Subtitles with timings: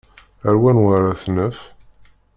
[0.47, 1.57] Ar wanwa ara t-naf?